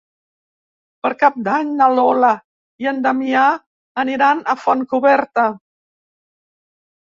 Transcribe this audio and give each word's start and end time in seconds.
Per 1.03 1.11
Cap 1.23 1.35
d'Any 1.47 1.69
na 1.81 1.89
Lola 1.99 2.31
i 2.85 2.89
en 2.93 3.03
Damià 3.09 3.45
aniran 4.07 4.43
a 4.43 4.59
Fontcoberta. 4.65 5.47